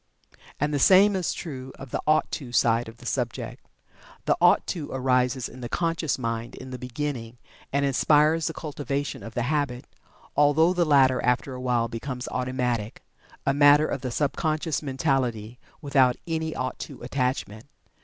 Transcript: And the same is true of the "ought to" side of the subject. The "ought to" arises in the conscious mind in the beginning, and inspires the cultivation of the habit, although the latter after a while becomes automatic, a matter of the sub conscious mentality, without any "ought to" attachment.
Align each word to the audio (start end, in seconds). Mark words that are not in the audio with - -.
And 0.59 0.73
the 0.73 0.79
same 0.79 1.15
is 1.15 1.31
true 1.31 1.71
of 1.77 1.91
the 1.91 2.01
"ought 2.07 2.31
to" 2.31 2.51
side 2.51 2.87
of 2.89 2.97
the 2.97 3.05
subject. 3.05 3.63
The 4.25 4.35
"ought 4.41 4.65
to" 4.65 4.89
arises 4.91 5.47
in 5.47 5.61
the 5.61 5.69
conscious 5.69 6.17
mind 6.17 6.55
in 6.55 6.71
the 6.71 6.79
beginning, 6.79 7.37
and 7.71 7.85
inspires 7.85 8.47
the 8.47 8.53
cultivation 8.55 9.21
of 9.21 9.35
the 9.35 9.43
habit, 9.43 9.85
although 10.35 10.73
the 10.73 10.85
latter 10.85 11.21
after 11.23 11.53
a 11.53 11.61
while 11.61 11.87
becomes 11.87 12.27
automatic, 12.29 13.03
a 13.45 13.53
matter 13.53 13.85
of 13.85 14.01
the 14.01 14.09
sub 14.09 14.35
conscious 14.35 14.81
mentality, 14.81 15.59
without 15.83 16.15
any 16.25 16.55
"ought 16.55 16.79
to" 16.79 17.03
attachment. 17.03 17.67